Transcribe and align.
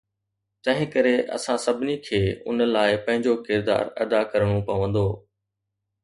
تنهنڪري 0.63 1.15
اسان 1.35 1.57
سڀني 1.65 1.97
کي 2.07 2.21
ان 2.49 2.57
لاءِ 2.73 2.91
پنهنجو 3.05 3.33
ڪردار 3.47 3.83
ادا 4.05 4.21
ڪرڻو 4.31 4.57
پوندو. 4.67 5.05